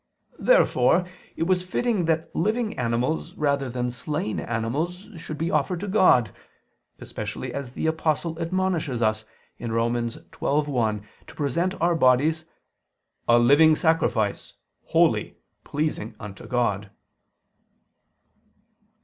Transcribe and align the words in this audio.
Therefore 0.39 1.07
it 1.35 1.43
was 1.43 1.61
fitting 1.61 2.05
that 2.05 2.35
living 2.35 2.75
animals 2.75 3.35
rather 3.35 3.69
than 3.69 3.91
slain 3.91 4.39
animals 4.39 5.05
should 5.17 5.37
be 5.37 5.51
offered 5.51 5.79
to 5.81 5.87
God, 5.87 6.33
especially 6.97 7.53
as 7.53 7.73
the 7.73 7.85
Apostle 7.85 8.39
admonishes 8.39 9.03
us 9.03 9.25
(Rom. 9.59 9.93
12:1), 9.93 11.03
to 11.27 11.35
present 11.35 11.79
our 11.79 11.93
bodies 11.93 12.45
"a 13.27 13.37
living 13.37 13.75
sacrifice, 13.75 14.53
holy, 14.85 15.37
pleasing 15.63 16.15
unto 16.19 16.47
God." 16.47 16.89